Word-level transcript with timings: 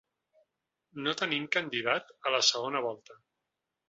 No 1.07 1.11
tenim 1.19 1.45
candidat 1.55 2.09
a 2.29 2.31
la 2.37 2.39
segona 2.47 2.81
volta. 2.87 3.19